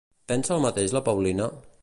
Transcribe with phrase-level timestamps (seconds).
[0.31, 1.51] Pensa el mateix la Paulina?